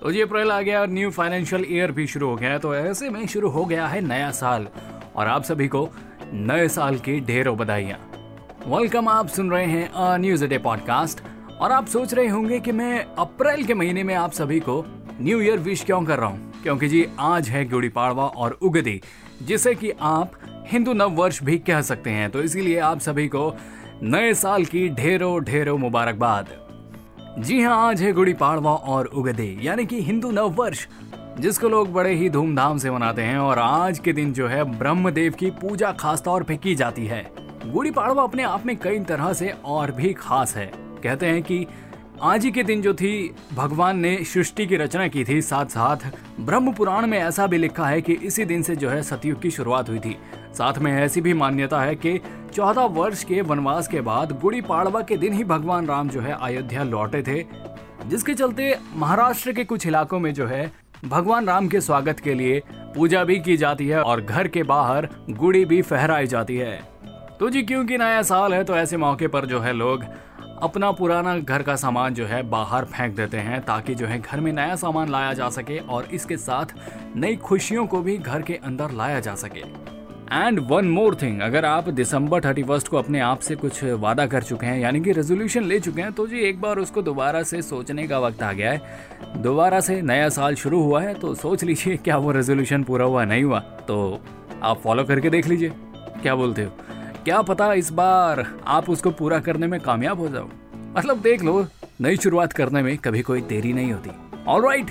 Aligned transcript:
तो 0.00 0.12
जी 0.12 0.20
अप्रैल 0.20 0.50
आ 0.50 0.60
गया 0.62 0.80
और 0.80 0.88
न्यू 0.88 1.10
फाइनेंशियल 1.10 1.64
ईयर 1.70 1.90
भी 1.92 2.06
शुरू 2.06 2.28
हो 2.28 2.36
गया 2.36 2.50
है 2.50 2.58
तो 2.58 2.74
ऐसे 2.74 3.08
में 3.10 3.26
शुरू 3.26 3.48
हो 3.48 3.64
गया 3.64 3.86
है 3.86 4.00
नया 4.00 4.30
साल। 4.30 4.66
और 5.16 5.26
आप 5.26 5.42
सभी 5.42 5.66
को 5.68 5.88
नए 6.32 6.68
साल 6.68 6.96
की 6.98 7.20
ढेरों 7.20 7.56
बधाइयाँ। 7.56 7.98
वेलकम 8.66 9.08
आप 9.08 9.28
सुन 9.28 9.50
रहे 9.50 9.66
हैं 9.66 9.88
अ 9.88 10.16
न्यूज़ 10.16 10.44
डे 10.44 10.58
पॉडकास्ट 10.58 11.20
और 11.60 11.72
आप 11.72 11.86
सोच 11.86 12.14
रहे 12.14 12.28
होंगे 12.28 12.60
कि 12.60 12.72
मैं 12.72 13.04
अप्रैल 13.18 13.64
के 13.64 13.74
महीने 13.74 14.04
में 14.04 14.14
आप 14.14 14.32
सभी 14.32 14.60
को 14.60 14.84
न्यू 15.20 15.40
ईयर 15.40 15.58
विश 15.58 15.84
क्यों 15.84 16.02
कर 16.04 16.18
रहा 16.18 16.28
हूँ? 16.28 16.62
क्योंकि 16.62 16.88
जी, 16.88 17.06
आज 17.18 17.48
है 17.48 17.64
गुड़ी 17.64 17.88
पाड़वा 17.88 18.26
और 18.26 18.58
उगदी, 18.62 19.00
जिसे 19.42 19.74
कि 19.74 19.92
आप 20.00 20.32
हिंदू 20.68 20.92
नव 20.92 21.10
वर्ष 21.10 21.42
भी 21.42 21.58
कह 21.58 21.80
सकते 21.82 22.10
हैं। 22.10 22.30
तो 22.30 22.42
इसीलिए 22.42 22.78
आप 22.78 23.00
सभी 23.00 23.28
को 23.28 23.54
नए 24.02 24.34
साल 24.34 24.64
की 24.64 24.88
ढेरों 24.88 25.44
ढेरों 25.44 25.78
मुबारकबाद। 25.78 26.69
जी 27.38 27.60
हाँ 27.62 27.76
आज 27.88 28.00
है 28.02 28.12
गुड़ी 28.12 28.32
पाड़वा 28.34 28.72
और 28.74 29.06
उगदे, 29.06 29.44
यानी 29.62 29.84
कि 29.86 30.00
हिंदू 30.02 30.30
नव 30.30 30.48
वर्ष 30.52 30.86
जिसको 31.38 31.68
लोग 31.68 31.92
बड़े 31.92 32.14
ही 32.14 32.30
धूमधाम 32.30 32.78
से 32.78 32.90
मनाते 32.90 33.22
हैं 33.22 33.38
और 33.38 33.58
आज 33.58 33.98
के 33.98 34.12
दिन 34.12 34.32
जो 34.32 34.48
है 34.48 34.64
ब्रह्मदेव 34.78 35.32
की 35.32 35.50
पूजा 35.50 35.92
खास 35.92 36.22
तौर 36.22 36.42
पे 36.42 36.56
की 36.56 36.74
जाती 36.74 37.06
है। 37.06 37.22
गुड़ी 37.66 37.90
पाड़वा 37.90 38.22
अपने 38.22 38.42
आप 38.42 38.66
में 38.66 38.76
कई 38.76 39.00
तरह 39.00 39.32
से 39.32 39.52
और 39.64 39.90
भी 39.90 40.12
खास 40.12 40.56
है। 40.56 40.66
कहते 41.02 41.26
हैं 41.26 41.42
कि 41.42 41.66
आज 42.22 42.44
ही 42.44 42.50
के 42.50 42.62
दिन 42.62 42.80
जो 42.82 42.92
थी, 42.94 43.34
भगवान 43.54 43.98
ने 43.98 44.16
सृष्टि 44.24 44.66
की 44.66 44.76
रचना 44.76 45.06
की 45.08 45.24
थी। 45.24 45.40
साथ 45.42 45.66
साथ 45.66 45.96
ब्रह्म 46.40 46.72
पुराण 46.72 47.06
में 47.06 47.16
ऐसा 47.18 47.46
भी 47.46 47.58
लिखा 47.58 47.86
है 47.86 48.02
कि 48.02 48.12
इसी 48.12 48.44
दिन 48.44 48.62
से 48.62 48.76
जो 48.76 48.88
है 48.90 49.02
सतयुग 49.02 49.40
की 49.42 49.50
शुरुआत 49.50 49.88
हुई 49.88 49.98
थी। 49.98 50.16
साथ 50.54 50.78
में 50.78 50.92
ऐसी 50.92 51.20
भी 51.20 51.34
मान्यता 51.34 51.80
है 51.80 51.94
कि 51.94 52.18
चौदह 52.54 52.84
वर्ष 52.92 53.24
के 53.24 53.40
वनवास 53.40 53.88
के 53.88 54.00
बाद 54.00 54.38
गुड़ी 54.42 54.60
पाड़वा 54.60 55.02
के 55.02 55.16
दिन 55.16 55.32
ही 55.32 55.44
भगवान 55.44 55.86
राम 55.86 56.08
जो 56.08 56.20
है 56.20 56.36
अयोध्या 56.40 56.82
लौटे 56.82 57.22
थे, 57.22 57.44
जिसके 58.06 58.34
चलते 58.34 58.76
महाराष्ट्र 58.96 59.52
के 59.52 59.64
कुछ 59.64 59.86
इलाकों 59.86 60.18
में 60.18 60.32
जो 60.34 60.46
है 60.46 60.70
भगवान 61.04 61.46
राम 61.46 61.68
के 61.68 61.80
स्वागत 61.80 62.20
के 62.20 62.34
लिए 62.34 62.62
पूजा 62.94 63.24
भी 63.24 63.40
की 63.40 63.56
जाती 63.56 63.88
है 63.88 64.02
और 64.02 64.20
घर 64.20 64.48
के 64.48 64.62
बाहर 64.62 65.08
गुड़ी 65.30 65.64
भी 65.64 65.82
फहराई 65.82 66.26
जाती 66.26 66.56
है। 66.56 66.80
तो 67.40 67.48
जी, 67.50 67.62
क्योंकि 67.62 67.98
नया 67.98 68.22
साल 68.22 68.54
है 68.54 68.64
तो 68.64 68.76
ऐसे 68.76 68.96
मौके 68.96 69.28
पर 69.28 69.46
जो 69.46 69.60
है 69.60 69.72
लोग 69.72 70.04
अपना 70.62 70.90
पुराना 70.92 71.36
घर 71.38 71.62
का 71.62 71.74
सामान 71.76 72.14
जो 72.14 72.24
है 72.26 72.42
बाहर 72.50 72.84
फेंक 72.84 73.14
देते 73.16 73.36
हैं 73.36 73.60
ताकि 73.64 73.94
जो 73.94 74.06
है 74.06 74.18
घर 74.20 74.40
में 74.40 74.52
नया 74.52 74.74
सामान 74.76 75.10
लाया 75.10 75.32
जा 75.32 75.48
सके 75.48 75.78
और 75.78 76.08
इसके 76.12 76.36
साथ 76.36 76.74
नई 77.16 77.36
खुशियों 77.36 77.86
को 77.86 78.00
भी 78.00 78.16
घर 78.18 78.42
के 78.42 78.54
अंदर 78.54 78.90
लाया 78.90 79.20
जा 79.20 79.34
सके। 79.34 79.60
एंड 80.32 80.60
वन 80.68 80.88
मोर 80.88 81.14
थिंग 81.22 81.40
अगर 81.40 81.64
आप 81.64 81.88
दिसंबर 81.90 82.40
थर्टी 82.40 82.62
फ़र्स्ट 82.62 82.88
को 82.88 82.96
अपने 82.96 83.20
आप 83.20 83.40
से 83.40 83.56
कुछ 83.56 83.82
वादा 83.84 84.26
कर 84.26 84.42
चुके 84.42 84.66
हैं, 84.66 84.78
यानी 84.78 85.00
कि 85.00 85.12
रेजोल्यूशन 85.12 85.64
ले 85.64 85.80
चुके 85.80 86.02
हैं 86.02 86.12
तो 86.12 86.26
जी 86.26 86.40
एक 86.40 86.60
बार 86.60 86.78
उसको 86.78 87.02
दोबारा 87.02 87.42
से 87.42 87.62
सोचने 87.62 88.06
का 88.08 88.18
वक्त 88.18 88.42
आ 88.42 88.52
गया 88.52 88.72
है। 88.72 89.42
दोबारा 89.42 89.80
से 89.80 90.00
नया 90.02 90.28
साल 90.28 90.54
शुरू 90.54 90.82
हुआ 90.82 91.02
है 91.02 91.14
तो 91.14 91.34
सोच 91.34 91.64
लीजिए 91.64 91.96
क्या 91.96 92.16
वो 92.16 92.32
रेजोल्यूशन 92.32 92.82
पूरा 92.82 93.04
हुआ, 93.04 93.24
नहीं 93.24 93.44
हुआ 93.44 93.60
तो 93.88 94.20
आप 94.62 94.80
फॉलो 94.80 95.04
करके 95.04 95.30
देख 95.30 95.46
लीजिए। 95.48 95.72
क्या 96.22 96.34
बोलते 96.34 96.64
हो? 96.64 96.72
क्या 97.24 97.40
पता 97.42 97.72
इस 97.74 97.90
बार 97.92 98.44
आप 98.66 98.88
उसको 98.90 99.10
पूरा 99.10 99.38
करने 99.38 99.66
में 99.66 99.78
कामयाब 99.80 100.18
हो 100.20 100.28
जाओ। 100.28 100.48
मतलब 100.96 101.20
देख 101.22 101.42
लो, 101.42 101.66
नई 102.00 102.16
शुरुआत 102.16 102.52
करने 102.52 102.82
में 102.82 102.96
कभी 102.98 103.22
कोई 103.22 103.40
देरी 103.40 103.72
नहीं 103.72 103.92
होती। 103.92 104.10
ऑल 104.48 104.64
राइट 104.64 104.90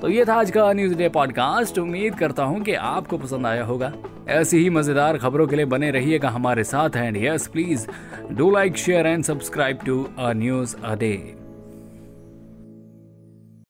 तो 0.00 0.08
ये 0.08 0.24
था 0.24 0.34
आज 0.34 0.50
का 0.50 0.72
न्यूज़ 0.72 0.94
डे 0.94 1.08
पॉडकास्ट 1.08 1.78
उम्मीद 1.78 2.14
करता 2.14 2.44
हूँ 2.44 2.60
कि 2.62 2.74
आपको 2.74 3.18
पसंद 3.18 3.46
आया 3.46 3.64
होगा। 3.64 3.92
ऐसी 4.28 4.58
ही 4.58 4.70
मज़ेदार 4.70 5.18
खबरों 5.18 5.46
के 5.46 5.56
लिए 5.56 5.64
बने 5.64 5.90
रहिएगा 5.90 6.28
हमारे 6.28 6.64
साथ। 6.64 6.96
And 6.96 7.16
yes 7.16 7.46
please 7.46 7.86
do 8.32 8.50
like 8.50 8.76
share 8.76 9.06
and 9.06 9.24
subscribe 9.24 9.78
to 9.86 10.02
a 10.18 10.32
news 10.32 10.76
a 10.76 10.94
day 10.94 11.14